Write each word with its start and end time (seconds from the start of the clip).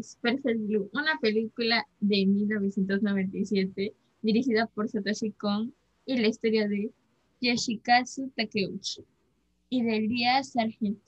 es 0.00 0.16
Perfect 0.20 0.66
Blue, 0.66 0.90
una 0.92 1.18
película 1.20 1.86
de 2.00 2.26
1997 2.26 3.94
dirigida 4.22 4.66
por 4.66 4.88
Satoshi 4.88 5.32
Kon 5.32 5.74
y 6.06 6.16
la 6.18 6.28
historia 6.28 6.66
de 6.66 6.90
Yoshikazu 7.40 8.30
Takeuchi 8.36 9.04
y 9.68 9.82
de 9.82 10.00
Lia 10.00 10.42
Sargent. 10.42 10.98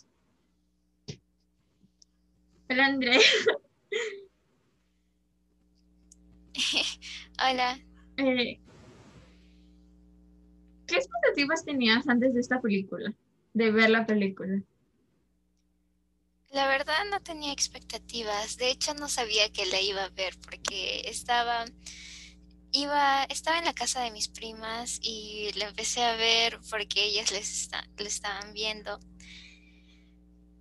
Hola, 2.68 2.86
André. 2.86 3.18
Hola. 7.50 7.78
Eh, 8.18 8.60
¿Qué 10.86 10.96
expectativas 10.96 11.64
tenías 11.64 12.06
antes 12.08 12.34
de 12.34 12.40
esta 12.40 12.60
película? 12.60 13.14
De 13.54 13.70
ver 13.70 13.90
la 13.90 14.06
película. 14.06 14.62
La 16.52 16.68
verdad 16.68 17.06
no 17.10 17.18
tenía 17.20 17.50
expectativas. 17.50 18.58
De 18.58 18.70
hecho 18.70 18.92
no 18.92 19.08
sabía 19.08 19.50
que 19.50 19.64
la 19.64 19.80
iba 19.80 20.04
a 20.04 20.10
ver 20.10 20.38
porque 20.38 21.00
estaba 21.06 21.64
iba 22.72 23.24
estaba 23.24 23.58
en 23.58 23.64
la 23.64 23.72
casa 23.74 24.02
de 24.02 24.10
mis 24.10 24.28
primas 24.28 24.98
y 25.02 25.50
la 25.54 25.68
empecé 25.68 26.02
a 26.04 26.14
ver 26.16 26.60
porque 26.70 27.04
ellas 27.04 27.32
les 27.32 27.70
le 27.96 28.08
estaban 28.08 28.52
viendo. 28.52 29.00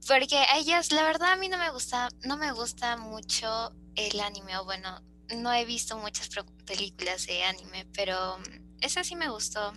Porque 0.08 0.38
a 0.38 0.58
ellas 0.58 0.94
la 0.94 1.04
verdad 1.04 1.34
a 1.34 1.36
mí 1.36 1.50
no 1.50 1.58
me 1.58 1.70
gusta 1.72 2.08
no 2.24 2.38
me 2.38 2.54
gusta 2.54 2.96
mucho 2.96 3.74
el 3.96 4.20
anime 4.22 4.58
o 4.58 4.64
bueno, 4.66 5.02
no 5.36 5.54
he 5.54 5.66
visto 5.66 5.98
muchas 5.98 6.30
películas 6.66 7.28
de 7.28 7.44
anime, 7.44 7.86
pero 7.94 8.38
esa 8.80 9.04
sí 9.04 9.16
me 9.18 9.30
gustó. 9.30 9.74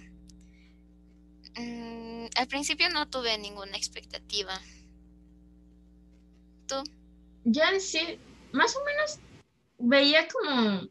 Mm, 1.56 2.26
al 2.36 2.46
principio 2.48 2.88
no 2.90 3.08
tuve 3.10 3.36
ninguna 3.38 3.76
expectativa. 3.76 4.60
Ya 7.44 7.78
sí, 7.78 8.18
más 8.52 8.76
o 8.76 8.80
menos 8.84 9.18
veía 9.78 10.26
como 10.28 10.88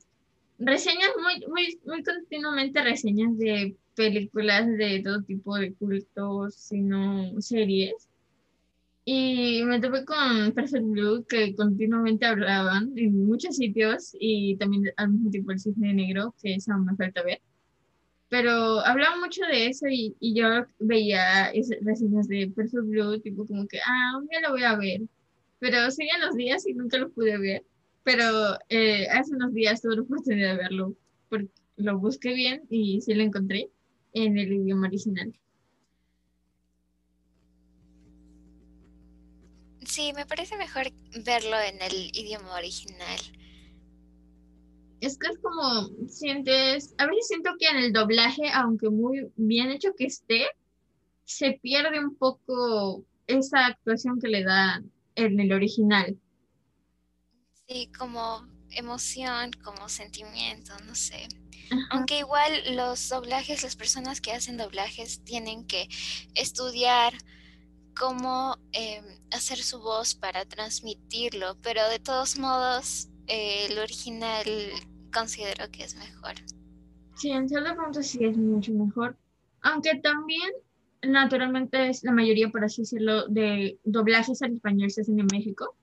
reseñas 0.59 1.09
muy, 1.21 1.45
muy, 1.47 1.79
muy 1.85 2.03
continuamente 2.03 2.83
reseñas 2.83 3.38
de 3.38 3.75
películas 3.95 4.67
de 4.67 5.01
todo 5.03 5.21
tipo 5.23 5.55
de 5.57 5.73
cultos, 5.73 6.55
sino 6.55 7.39
series. 7.41 8.09
Y 9.05 9.63
me 9.66 9.81
topé 9.81 10.05
con 10.05 10.53
Perfect 10.53 10.85
Blue, 10.85 11.25
que 11.27 11.53
continuamente 11.55 12.25
hablaban 12.25 12.94
en 12.95 13.25
muchos 13.25 13.57
sitios 13.57 14.16
y 14.17 14.55
también 14.57 14.94
al 14.95 15.09
mismo 15.09 15.29
tiempo 15.29 15.51
el 15.51 15.59
cisne 15.59 15.94
negro, 15.94 16.33
que 16.41 16.55
esa 16.55 16.77
me 16.77 16.95
falta 16.95 17.21
ver. 17.23 17.41
Pero 18.29 18.79
hablaban 18.79 19.19
mucho 19.19 19.41
de 19.45 19.67
eso 19.67 19.88
y, 19.88 20.16
y 20.19 20.33
yo 20.33 20.47
veía 20.79 21.51
reseñas 21.81 22.27
de 22.29 22.51
Perfect 22.55 22.85
Blue, 22.85 23.19
tipo 23.19 23.45
como 23.45 23.67
que, 23.67 23.79
ah, 23.85 24.17
un 24.17 24.27
día 24.27 24.39
lo 24.41 24.51
voy 24.51 24.63
a 24.63 24.77
ver. 24.77 25.01
Pero 25.64 25.89
siguen 25.92 26.19
los 26.19 26.36
días 26.36 26.67
y 26.67 26.73
nunca 26.73 26.97
lo 26.97 27.09
pude 27.09 27.38
ver. 27.38 27.64
Pero 28.03 28.25
eh, 28.67 29.08
hace 29.08 29.33
unos 29.33 29.53
días 29.53 29.81
tuve 29.81 29.95
la 29.95 30.02
oportunidad 30.02 30.52
de 30.52 30.58
verlo, 30.58 30.94
porque 31.30 31.47
lo 31.78 31.97
busqué 32.00 32.33
bien 32.33 32.64
y 32.69 33.00
sí 33.00 33.14
lo 33.14 33.23
encontré 33.23 33.69
en 34.11 34.38
el 34.38 34.52
idioma 34.52 34.88
original. 34.88 35.31
Sí, 39.86 40.11
me 40.14 40.25
parece 40.25 40.58
mejor 40.58 40.91
verlo 41.23 41.56
en 41.61 41.81
el 41.81 42.11
idioma 42.14 42.58
original. 42.58 43.22
Es 45.00 45.17
que 45.17 45.28
es 45.28 45.39
como, 45.39 46.09
sientes, 46.09 46.94
a 46.97 47.06
veces 47.07 47.28
siento 47.30 47.51
que 47.57 47.68
en 47.68 47.78
el 47.78 47.94
doblaje, 47.94 48.50
aunque 48.53 48.90
muy 48.90 49.31
bien 49.38 49.72
hecho 49.72 49.95
que 49.97 50.07
esté, 50.07 50.45
se 51.24 51.57
pierde 51.62 52.01
un 52.03 52.18
poco 52.18 53.06
esa 53.28 53.68
actuación 53.68 54.19
que 54.19 54.28
le 54.28 54.44
da 54.44 54.84
en 55.16 55.40
el 55.40 55.51
original. 55.51 56.19
Sí, 57.68 57.90
como 57.97 58.47
emoción, 58.72 59.51
como 59.63 59.90
sentimiento, 59.90 60.74
no 60.85 60.96
sé. 60.96 61.28
Aunque 61.90 62.19
igual 62.19 62.75
los 62.75 63.09
doblajes, 63.09 63.63
las 63.63 63.75
personas 63.75 64.22
que 64.22 64.31
hacen 64.31 64.57
doblajes 64.57 65.24
tienen 65.24 65.66
que 65.66 65.88
estudiar 66.35 67.13
cómo 67.97 68.57
em, 68.72 69.03
hacer 69.31 69.57
su 69.57 69.79
voz 69.79 70.16
para 70.16 70.46
transmitirlo, 70.46 71.57
pero 71.62 71.88
de 71.90 72.00
todos 72.00 72.38
modos 72.38 73.09
eh, 73.28 73.68
el 73.69 73.80
original 73.80 74.45
considero 75.13 75.69
que 75.72 75.84
es 75.84 75.95
mejor. 75.95 76.34
Sí, 77.16 77.31
en 77.31 77.47
cierto 77.47 77.75
punto 77.75 78.01
sí 78.01 78.24
es 78.25 78.38
mucho 78.38 78.72
mejor, 78.74 79.16
aunque 79.62 79.95
también 79.95 80.51
naturalmente 81.03 81.90
es 81.90 82.03
la 82.03 82.12
mayoría, 82.12 82.50
por 82.50 82.64
así 82.64 82.81
decirlo, 82.81 83.28
de 83.28 83.78
doblajes 83.84 84.41
al 84.41 84.53
español 84.53 84.91
se 84.91 85.02
hacen 85.02 85.19
en 85.19 85.28
México. 85.31 85.75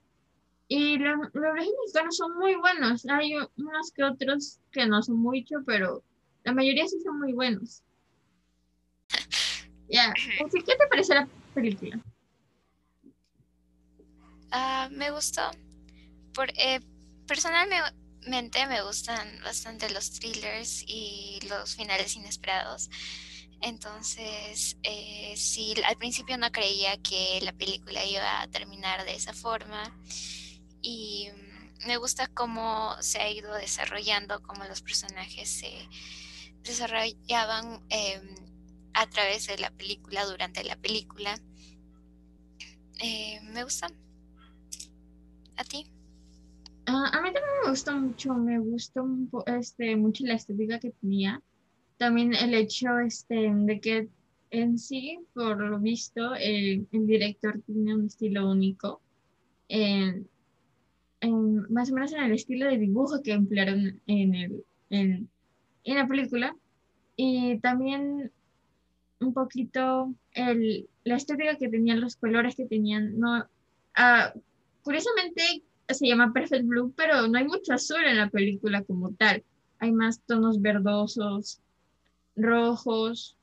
Y 0.68 0.98
los 0.98 1.32
doblajes 1.32 1.72
mexicanos 1.82 2.16
son 2.16 2.38
muy 2.38 2.54
buenos. 2.54 3.06
Hay 3.06 3.34
unos 3.34 3.92
que 3.92 4.04
otros 4.04 4.60
que 4.70 4.86
no 4.86 5.02
son 5.02 5.16
mucho, 5.16 5.56
pero 5.66 6.02
la 6.44 6.52
mayoría 6.52 6.86
sí 6.86 7.00
son 7.02 7.18
muy 7.18 7.32
buenos. 7.32 7.82
Ya, 9.92 10.14
¿qué 10.14 10.76
te 10.76 10.86
parece 10.88 11.16
la 11.16 11.28
película? 11.52 12.00
Ah, 14.52 14.88
me 14.92 15.10
gustó. 15.10 15.50
Por, 16.32 16.48
eh, 16.50 16.78
personalmente 17.26 18.66
me 18.68 18.82
gustan 18.82 19.28
bastante 19.42 19.90
los 19.90 20.12
thrillers 20.12 20.84
y 20.86 21.40
los 21.48 21.74
finales 21.74 22.14
inesperados. 22.14 22.88
Entonces, 23.62 24.78
eh, 24.82 25.34
sí, 25.36 25.74
al 25.86 25.96
principio 25.96 26.38
no 26.38 26.50
creía 26.50 26.96
que 26.98 27.40
la 27.42 27.52
película 27.52 28.04
iba 28.04 28.40
a 28.40 28.48
terminar 28.48 29.04
de 29.04 29.14
esa 29.14 29.34
forma. 29.34 29.82
Y 30.82 31.28
me 31.86 31.98
gusta 31.98 32.26
cómo 32.28 32.94
se 33.00 33.18
ha 33.18 33.30
ido 33.30 33.52
desarrollando, 33.54 34.42
cómo 34.42 34.64
los 34.64 34.82
personajes 34.82 35.50
se 35.50 35.70
desarrollaban 36.62 37.82
em, 37.88 38.34
a 38.94 39.06
través 39.08 39.46
de 39.46 39.58
la 39.58 39.70
película, 39.70 40.24
durante 40.24 40.64
la 40.64 40.76
película. 40.76 41.38
Eh, 42.98 43.40
me 43.42 43.64
gusta. 43.64 43.88
¿A 45.56 45.64
ti? 45.64 45.86
Ah, 46.86 47.10
a 47.12 47.20
mí 47.20 47.32
también 47.32 47.54
me 47.62 47.70
gustó 47.70 47.92
mucho, 47.92 48.34
me 48.34 48.58
gustó 48.58 49.06
este, 49.46 49.96
mucho 49.96 50.24
la 50.24 50.34
estética 50.34 50.78
que 50.80 50.90
tenía. 50.90 51.42
También 52.00 52.34
el 52.34 52.54
hecho 52.54 52.98
este, 52.98 53.52
de 53.54 53.78
que 53.78 54.08
en 54.50 54.78
sí, 54.78 55.18
por 55.34 55.60
lo 55.60 55.78
visto, 55.78 56.34
el, 56.34 56.88
director 56.90 57.60
tiene 57.66 57.94
un 57.94 58.06
estilo 58.06 58.50
único. 58.50 59.02
más 61.68 61.90
o 61.90 61.94
menos 61.94 62.14
en 62.14 62.22
el 62.22 62.32
estilo 62.32 62.70
de 62.70 62.78
dibujo 62.78 63.22
que 63.22 63.32
emplearon 63.32 64.00
en, 64.06 64.34
el, 64.34 64.64
en, 64.88 65.28
en 65.84 65.94
la 65.94 66.08
película. 66.08 66.56
Y 67.16 67.58
también 67.58 68.32
un 69.20 69.34
poquito 69.34 70.14
el, 70.32 70.88
la 71.04 71.16
estética 71.16 71.56
que 71.56 71.68
tenían, 71.68 72.00
los 72.00 72.16
colores 72.16 72.56
que 72.56 72.64
tenían. 72.64 73.18
No, 73.18 73.40
uh, 73.40 74.40
curiosamente 74.82 75.42
se 75.86 76.06
llama 76.06 76.32
Perfect 76.32 76.64
Blue, 76.64 76.94
pero 76.96 77.28
no 77.28 77.36
hay 77.36 77.44
mucho 77.44 77.74
azul 77.74 78.02
en 78.06 78.16
la 78.16 78.30
película 78.30 78.82
como 78.84 79.12
tal. 79.12 79.44
Hay 79.80 79.92
más 79.92 80.22
tonos 80.22 80.62
verdosos, 80.62 81.60
rojos, 82.42 83.36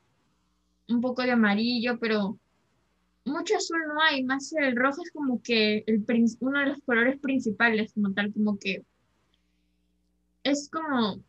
un 0.87 1.01
poco 1.01 1.21
de 1.23 1.31
amarillo, 1.31 1.99
pero 1.99 2.39
mucho 3.25 3.55
azul 3.55 3.79
no 3.87 4.01
hay. 4.01 4.23
Más 4.23 4.53
el 4.53 4.75
rojo 4.75 5.01
es 5.03 5.11
como 5.11 5.41
que 5.41 5.83
el, 5.87 6.05
uno 6.39 6.59
de 6.59 6.65
los 6.67 6.79
colores 6.85 7.19
principales, 7.19 7.93
como 7.93 8.13
tal, 8.13 8.33
como 8.33 8.57
que 8.57 8.83
es 10.43 10.69
como 10.69 11.21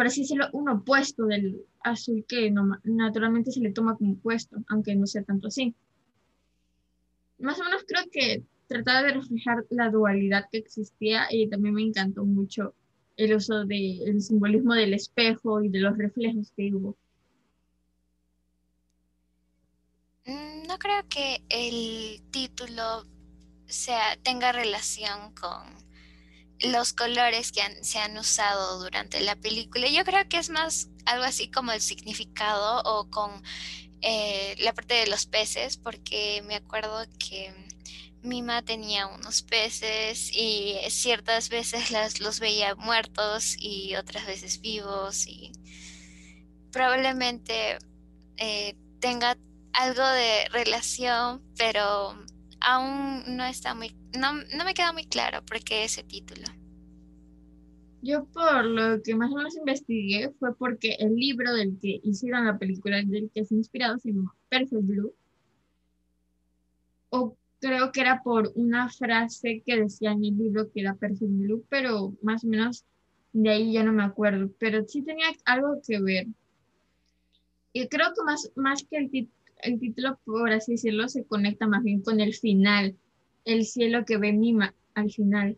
por 0.00 0.06
así 0.06 0.22
decirlo, 0.22 0.48
un 0.52 0.68
opuesto 0.68 1.26
del 1.26 1.66
azul 1.82 2.24
que 2.26 2.50
naturalmente 2.84 3.52
se 3.52 3.60
le 3.60 3.70
toma 3.70 3.96
como 3.96 4.14
opuesto, 4.14 4.56
aunque 4.68 4.94
no 4.94 5.06
sea 5.06 5.22
tanto 5.24 5.48
así. 5.48 5.74
Más 7.38 7.60
o 7.60 7.64
menos 7.64 7.84
creo 7.86 8.04
que 8.10 8.42
trataba 8.66 9.02
de 9.02 9.12
reflejar 9.12 9.66
la 9.68 9.90
dualidad 9.90 10.46
que 10.50 10.56
existía 10.56 11.26
y 11.30 11.48
también 11.48 11.74
me 11.74 11.82
encantó 11.82 12.24
mucho 12.24 12.74
el 13.20 13.34
uso 13.34 13.64
del 13.64 14.20
simbolismo 14.22 14.74
del 14.74 14.94
espejo 14.94 15.62
y 15.62 15.68
de 15.68 15.80
los 15.80 15.96
reflejos 15.96 16.50
que 16.56 16.74
hubo. 16.74 16.96
Mm, 20.24 20.62
no 20.66 20.78
creo 20.78 21.06
que 21.08 21.42
el 21.48 22.22
título 22.30 23.06
sea, 23.66 24.16
tenga 24.22 24.52
relación 24.52 25.34
con 25.34 25.62
los 26.60 26.92
colores 26.92 27.52
que 27.52 27.62
se 27.82 27.98
han 27.98 28.16
usado 28.16 28.80
durante 28.80 29.20
la 29.20 29.36
película. 29.36 29.88
Yo 29.88 30.04
creo 30.04 30.28
que 30.28 30.38
es 30.38 30.50
más 30.50 30.88
algo 31.06 31.24
así 31.24 31.50
como 31.50 31.72
el 31.72 31.80
significado 31.80 32.82
o 32.84 33.10
con 33.10 33.30
eh, 34.02 34.54
la 34.60 34.72
parte 34.72 34.94
de 34.94 35.06
los 35.06 35.26
peces, 35.26 35.76
porque 35.76 36.42
me 36.46 36.56
acuerdo 36.56 37.04
que 37.18 37.52
Mima 38.22 38.62
tenía 38.62 39.06
unos 39.06 39.42
peces 39.42 40.30
y 40.34 40.76
ciertas 40.88 41.48
veces 41.48 42.20
los 42.20 42.40
veía 42.40 42.74
muertos 42.74 43.56
y 43.58 43.96
otras 43.96 44.26
veces 44.26 44.60
vivos 44.60 45.26
y 45.26 45.52
probablemente 46.70 47.78
eh, 48.36 48.76
tenga 49.00 49.36
algo 49.72 50.06
de 50.06 50.48
relación, 50.50 51.42
pero 51.56 52.14
aún 52.60 53.36
no 53.36 53.44
está 53.44 53.74
muy 53.74 53.94
no, 54.18 54.32
no 54.56 54.64
me 54.64 54.74
queda 54.74 54.92
muy 54.92 55.04
claro 55.06 55.44
por 55.44 55.60
qué 55.60 55.84
ese 55.84 56.02
título. 56.02 56.44
Yo 58.02 58.24
por 58.26 58.64
lo 58.64 59.02
que 59.02 59.14
más 59.14 59.30
o 59.30 59.36
menos 59.36 59.56
investigué 59.56 60.30
fue 60.38 60.54
porque 60.56 60.96
el 60.98 61.14
libro 61.14 61.52
del 61.52 61.78
que 61.78 62.00
hicieron 62.02 62.46
la 62.46 62.58
película, 62.58 63.02
del 63.02 63.30
que 63.32 63.44
se 63.44 63.54
inspirado, 63.54 63.98
se 63.98 64.10
llama 64.10 64.34
Perfect 64.48 64.82
Blue. 64.82 65.14
O 67.10 67.36
creo 67.60 67.92
que 67.92 68.00
era 68.00 68.22
por 68.22 68.52
una 68.54 68.88
frase 68.90 69.62
que 69.64 69.80
decía 69.80 70.12
en 70.12 70.24
el 70.24 70.36
libro 70.36 70.70
que 70.72 70.80
era 70.80 70.94
Perfect 70.94 71.30
Blue, 71.30 71.64
pero 71.68 72.14
más 72.22 72.44
o 72.44 72.48
menos 72.48 72.84
de 73.32 73.50
ahí 73.50 73.72
ya 73.72 73.84
no 73.84 73.92
me 73.92 74.02
acuerdo. 74.02 74.50
Pero 74.58 74.84
sí 74.86 75.02
tenía 75.02 75.26
algo 75.44 75.80
que 75.86 76.00
ver. 76.00 76.26
Y 77.72 77.88
creo 77.88 78.08
que 78.14 78.24
más, 78.24 78.50
más 78.56 78.84
que 78.84 78.96
el, 78.96 79.28
el 79.62 79.78
título, 79.78 80.18
por 80.24 80.50
así 80.50 80.72
decirlo, 80.72 81.08
se 81.08 81.24
conecta 81.24 81.66
más 81.66 81.82
bien 81.82 82.02
con 82.02 82.20
el 82.20 82.34
final, 82.34 82.96
el 83.44 83.64
cielo 83.64 84.04
que 84.04 84.18
ve 84.18 84.32
Mima 84.32 84.74
al 84.94 85.10
final 85.10 85.56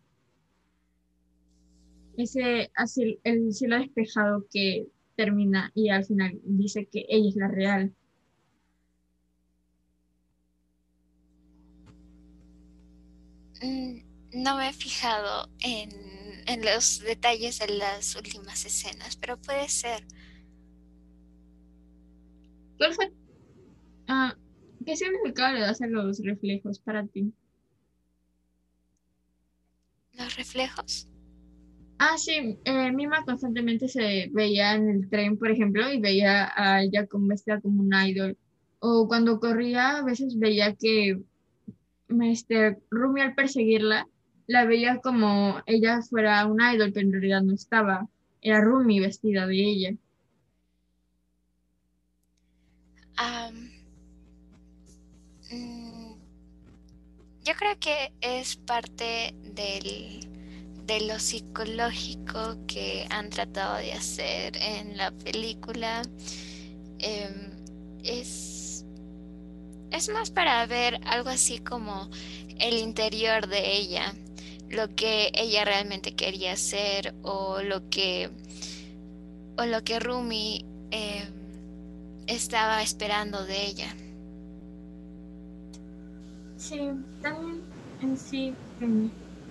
ese 2.17 2.71
así 2.75 3.19
el 3.25 3.53
cielo 3.53 3.79
despejado 3.79 4.47
que 4.51 4.87
termina 5.17 5.71
y 5.75 5.89
al 5.89 6.05
final 6.05 6.39
dice 6.45 6.87
que 6.87 7.07
ella 7.09 7.29
es 7.29 7.37
la 7.37 7.49
real. 7.49 7.95
No 13.63 14.57
me 14.57 14.69
he 14.69 14.73
fijado 14.73 15.49
en, 15.61 15.91
en 16.47 16.65
los 16.65 17.01
detalles 17.01 17.59
de 17.59 17.69
las 17.69 18.17
últimas 18.17 18.65
escenas, 18.65 19.17
pero 19.17 19.37
puede 19.41 19.69
ser. 19.69 20.05
¿Cuál 22.79 22.95
fue? 22.95 23.13
Ah, 24.09 24.35
¿Qué 24.85 24.97
significado 24.97 25.55
le 25.55 25.61
das 25.61 25.81
a 25.83 25.87
los 25.87 26.19
reflejos 26.25 26.81
para 26.81 27.07
ti? 27.07 27.33
¿Los 30.15 30.37
reflejos? 30.37 31.09
Ah, 31.99 32.19
sí, 32.19 32.59
eh, 32.65 32.91
Mima 32.91 33.25
constantemente 33.25 33.87
se 33.87 34.29
veía 34.33 34.75
en 34.75 34.89
el 34.89 35.09
tren, 35.09 35.39
por 35.39 35.51
ejemplo, 35.51 35.89
y 35.93 36.01
veía 36.01 36.53
a 36.57 36.83
ella 36.83 37.07
como 37.07 37.29
vestida 37.29 37.61
como 37.61 37.81
un 37.83 37.93
idol. 37.95 38.37
O 38.81 39.07
cuando 39.07 39.39
corría, 39.39 39.99
a 39.99 40.05
veces 40.05 40.37
veía 40.37 40.75
que 40.75 41.21
este, 42.21 42.79
Rumi 42.91 43.23
al 43.23 43.35
perseguirla, 43.35 44.07
la 44.47 44.65
veía 44.65 44.99
como 44.99 45.63
ella 45.67 46.01
fuera 46.03 46.45
un 46.47 46.61
idol, 46.61 46.93
pero 46.93 47.07
en 47.07 47.13
realidad 47.13 47.43
no 47.43 47.55
estaba. 47.55 48.09
Era 48.41 48.61
Rumi 48.61 49.01
vestida 49.01 49.47
de 49.47 49.57
ella. 49.57 49.93
Mm, 55.53 56.15
yo 57.45 57.55
creo 57.55 57.79
que 57.79 58.13
es 58.21 58.57
parte 58.57 59.35
del 59.55 60.29
de 60.87 61.01
lo 61.03 61.19
psicológico 61.19 62.57
que 62.67 63.07
han 63.11 63.31
tratado 63.31 63.77
de 63.77 63.93
hacer 63.93 64.57
en 64.57 64.97
la 64.97 65.11
película. 65.13 66.03
Em, 66.99 67.53
es, 68.03 68.62
es 69.93 70.09
más 70.09 70.31
para 70.31 70.65
ver 70.67 71.01
algo 71.05 71.29
así 71.29 71.59
como 71.59 72.09
el 72.59 72.79
interior 72.79 73.47
de 73.47 73.77
ella, 73.77 74.15
lo 74.71 74.95
que 74.95 75.31
ella 75.35 75.65
realmente 75.65 76.15
quería 76.15 76.53
hacer 76.53 77.15
o 77.23 77.63
lo 77.63 77.89
que, 77.91 78.31
o 79.57 79.67
lo 79.67 79.85
que 79.85 80.01
Rumi 80.01 80.65
em, 80.91 81.29
estaba 82.27 82.83
esperando 82.83 83.45
de 83.45 83.67
ella. 83.67 83.95
Sí, 86.57 86.79
también 87.21 87.63
en 88.01 88.17
sí 88.17 88.55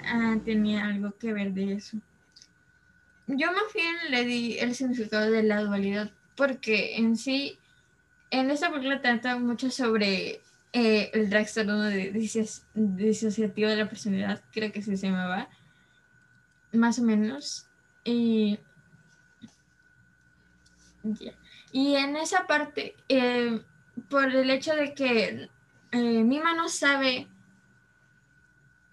ah, 0.06 0.38
tenía 0.44 0.88
algo 0.88 1.12
que 1.20 1.34
ver 1.34 1.54
de 1.54 1.74
eso. 1.74 1.98
Yo 3.28 3.52
más 3.52 3.74
bien 3.74 3.96
le 4.10 4.26
di 4.26 4.58
el 4.58 4.74
significado 4.76 5.30
de 5.30 5.44
la 5.44 5.62
dualidad 5.62 6.12
porque 6.36 6.96
en 6.96 7.18
sí, 7.18 7.60
en 8.32 8.50
esta 8.50 8.72
película 8.72 9.02
trata 9.02 9.38
mucho 9.38 9.70
sobre 9.70 10.42
eh, 10.74 11.12
el 11.14 11.30
trastorno 11.30 11.82
de 11.84 12.12
disociativo 12.74 13.70
de 13.70 13.76
la 13.76 13.90
personalidad, 13.90 14.42
creo 14.52 14.72
que 14.72 14.82
se 14.82 14.96
llamaba, 14.96 15.50
más 16.72 16.98
o 17.00 17.04
menos. 17.04 17.68
Y, 18.06 18.58
y 21.74 21.96
en 21.96 22.16
esa 22.16 22.48
parte, 22.48 22.96
eh, 23.10 23.62
por 24.10 24.34
el 24.34 24.50
hecho 24.50 24.74
de 24.76 24.94
que 24.94 25.50
eh, 25.92 26.24
Mima 26.24 26.56
no 26.56 26.70
sabe 26.70 27.28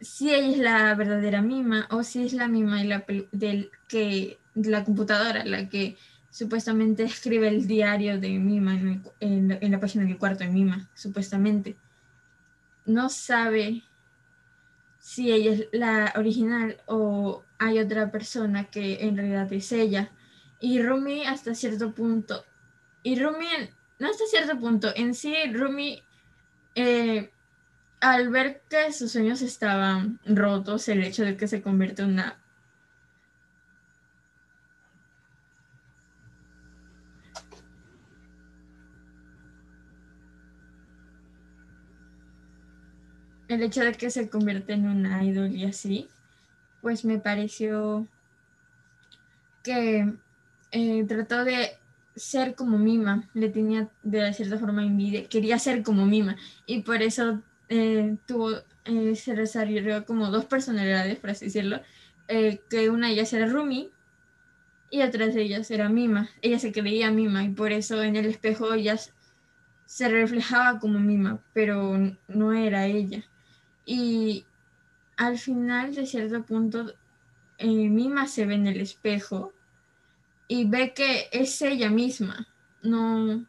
si 0.01 0.35
ella 0.35 0.49
es 0.49 0.59
la 0.59 0.95
verdadera 0.95 1.43
mima 1.43 1.87
o 1.91 2.03
si 2.03 2.25
es 2.25 2.33
la 2.33 2.49
mima 2.49 2.83
la 2.85 3.05
del 3.33 3.71
que 3.89 4.39
la 4.55 4.85
computadora 4.85 5.45
la 5.45 5.69
que 5.69 5.97
supuestamente 6.31 7.05
escribe 7.05 7.49
el 7.49 7.67
diario 7.67 8.19
de 8.21 8.39
Mima 8.39 8.79
en, 9.21 9.59
la 9.61 9.81
página 9.81 10.05
del 10.05 10.19
cuarto 10.19 10.45
de 10.45 10.51
Mima, 10.51 10.89
supuestamente. 10.95 11.77
No 12.87 13.09
sabe 13.09 13.83
si 14.99 15.33
ella 15.33 15.53
es 15.53 15.69
la 15.73 16.13
original 16.17 16.81
o 16.87 17.45
hay 17.59 17.79
otra 17.79 18.11
persona 18.11 18.65
que 18.65 19.07
en 19.07 19.17
realidad 19.17 19.53
es 19.53 19.73
ella. 19.73 20.11
Y 20.61 20.83
Rumi 20.83 21.25
hasta 21.25 21.55
cierto 21.55 21.95
punto, 21.95 22.45
y 23.03 23.21
Rumi, 23.21 23.47
no 24.01 24.11
hasta 24.11 24.25
cierto 24.27 24.59
punto, 24.59 24.93
en 24.97 25.15
sí 25.15 25.35
Rumi 25.53 26.03
eh, 26.75 27.31
al 28.01 28.29
ver 28.31 28.63
que 28.69 28.93
sus 28.93 29.13
sueños 29.13 29.43
estaban 29.43 30.21
rotos, 30.25 30.89
el 30.89 31.03
hecho 31.03 31.25
de 31.25 31.37
que 31.37 31.49
se 31.49 31.63
convierte 31.63 32.03
en 32.03 32.11
una 32.11 32.39
el 43.49 43.63
hecho 43.63 43.83
de 43.83 43.93
que 43.93 44.11
se 44.11 44.29
convierte 44.29 44.75
en 44.75 44.87
una 44.87 45.25
idol 45.25 45.55
y 45.55 45.65
así, 45.65 46.09
pues 46.81 47.05
me 47.05 47.19
pareció 47.19 48.07
que 49.63 50.15
eh, 50.71 51.05
trató 51.09 51.45
de 51.45 51.71
ser 52.15 52.55
como 52.55 52.79
Mima, 52.79 53.29
le 53.35 53.49
tenía 53.49 53.89
de 54.03 54.33
cierta 54.33 54.59
forma 54.59 54.85
envidia, 54.85 55.29
quería 55.29 55.59
ser 55.59 55.83
como 55.83 56.07
Mima 56.07 56.37
y 56.67 56.83
por 56.83 57.03
eso 57.03 57.43
eh, 57.69 58.17
tuvo, 58.27 58.51
eh, 58.85 59.15
se 59.17 59.35
desarrolló 59.35 60.05
como 60.05 60.31
dos 60.31 60.45
personalidades, 60.45 61.19
por 61.19 61.31
así 61.31 61.47
decirlo, 61.47 61.81
que 62.29 62.91
una 62.91 63.07
de 63.07 63.15
ellas 63.15 63.33
era 63.33 63.47
Rumi 63.47 63.91
y 64.91 65.03
otra 65.03 65.29
de 65.29 65.43
ellas 65.43 65.71
era 65.71 65.89
Mima. 65.89 66.29
Ella 66.43 66.59
se 66.59 66.73
creía 66.73 67.11
Mima 67.11 67.45
y 67.45 67.51
por 67.51 67.73
eso 67.73 68.03
en 68.03 68.17
el 68.17 68.27
espejo 68.27 68.75
ella 68.75 68.97
se 69.87 70.09
reflejaba 70.09 70.79
como 70.79 70.99
Mima, 70.99 71.43
pero 71.55 71.97
no 72.29 72.53
era 72.53 72.87
ella. 72.87 73.25
Y 73.91 74.45
al 75.17 75.39
final, 75.39 75.95
de 75.95 76.05
cierto 76.05 76.45
punto, 76.45 76.93
Mima 77.59 78.27
se 78.27 78.45
ve 78.45 78.55
en 78.55 78.67
el 78.67 78.83
espejo 78.83 79.55
y 80.47 80.69
ve 80.69 80.93
que 80.93 81.31
es 81.33 81.63
ella 81.63 81.89
misma, 81.89 82.47
no, 82.83 83.47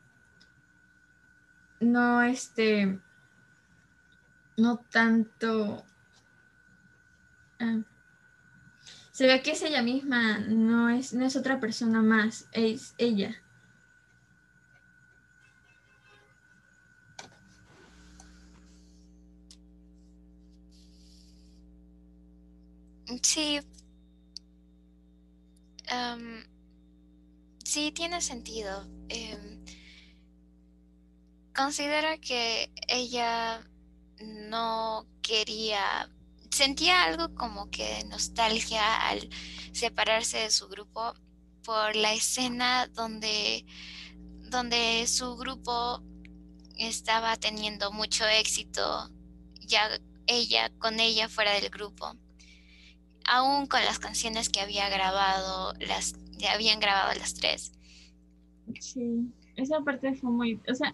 no 1.81 2.22
este, 2.22 3.01
no 4.55 4.77
tanto... 4.89 5.84
Ah, 7.60 7.81
se 9.12 9.27
ve 9.27 9.41
que 9.41 9.51
es 9.51 9.62
ella 9.63 9.84
misma, 9.84 10.39
no 10.39 10.88
es, 10.88 11.13
no 11.13 11.25
es 11.25 11.36
otra 11.36 11.60
persona 11.60 12.01
más, 12.01 12.48
es 12.53 12.96
ella. 12.98 13.36
Sí. 23.24 23.60
sí, 27.63 27.92
tiene 27.92 28.22
sentido. 28.22 28.88
Em, 29.10 29.63
considera 31.56 32.18
que 32.20 32.72
ella 32.88 33.62
no 34.20 35.08
quería, 35.22 36.10
sentía 36.51 37.04
algo 37.04 37.34
como 37.36 37.70
que 37.72 38.04
nostalgia 38.06 39.08
al 39.08 39.30
separarse 39.74 40.38
de 40.39 40.51
su 40.51 40.68
grupo 40.68 41.13
por 41.63 41.96
la 41.96 42.13
escena 42.13 42.88
donde, 42.88 43.66
donde 44.51 45.08
su 45.08 45.36
grupo 45.36 46.04
estaba 46.78 47.38
teniendo 47.38 47.92
mucho 47.92 48.25
éxito, 48.28 49.10
ya 49.62 49.89
ella 50.28 50.70
con 50.80 51.00
ella 51.00 51.28
fuera 51.30 51.54
del 51.54 51.70
grupo, 51.70 52.16
aún 53.30 53.68
con 53.68 53.82
las 53.86 54.00
canciones 54.00 54.50
que 54.50 54.60
había 54.60 54.90
grabado, 54.90 55.74
las 55.80 56.16
habían 56.52 56.80
grabado 56.80 57.14
las 57.20 57.36
tres. 57.36 57.72
Sí, 58.80 59.32
esa 59.56 59.80
parte 59.82 60.16
fue 60.16 60.32
muy, 60.32 60.60
o 60.68 60.76
sea, 60.76 60.94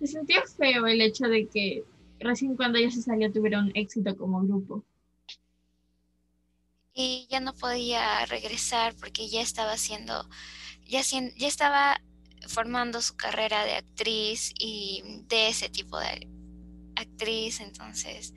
se 0.00 0.06
sintió 0.06 0.42
feo 0.56 0.86
el 0.86 1.00
hecho 1.00 1.26
de 1.26 1.46
que 1.46 1.84
recién 2.20 2.56
cuando 2.56 2.78
ella 2.78 2.90
se 2.90 3.02
salió 3.02 3.30
tuvieron 3.30 3.70
éxito 3.74 4.16
como 4.16 4.42
grupo. 4.42 4.82
y 6.94 7.26
ya 7.28 7.40
no 7.40 7.52
podía 7.54 8.24
regresar 8.26 8.94
porque 8.94 9.28
ya 9.28 9.42
estaba 9.42 9.72
haciendo, 9.72 10.28
ya, 10.86 11.02
ya 11.02 11.48
estaba 11.48 12.00
formando 12.46 13.02
su 13.02 13.16
carrera 13.16 13.64
de 13.64 13.74
actriz 13.74 14.52
y 14.58 15.02
de 15.28 15.48
ese 15.48 15.68
tipo 15.68 15.98
de 15.98 16.28
actriz, 16.94 17.60
entonces 17.60 18.32